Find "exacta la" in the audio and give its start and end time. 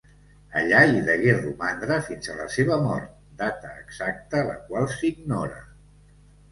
3.87-4.61